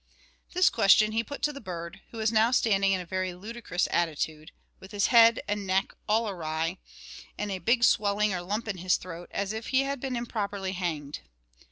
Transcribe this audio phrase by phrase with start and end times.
[0.53, 3.87] This question he put to the bird, who was now standing in a very ludicrous
[3.91, 6.79] attitude, with his head and neck all awry,
[7.37, 10.71] and a big swelling or lump in his throat, as if he had been improperly
[10.71, 11.19] hanged.